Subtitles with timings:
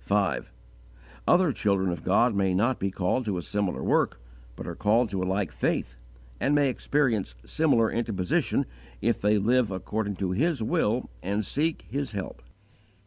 [0.00, 0.52] 5.
[1.26, 4.20] Other children of God may not be called to a similar work,
[4.54, 5.96] but are called to a like faith,
[6.38, 8.66] and may experience similar interposition
[9.00, 12.42] if they live according to His will and seek His help.